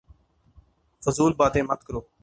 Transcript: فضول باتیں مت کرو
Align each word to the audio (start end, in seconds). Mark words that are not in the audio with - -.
فضول 1.03 1.33
باتیں 1.39 1.63
مت 1.69 1.83
کرو 1.83 2.01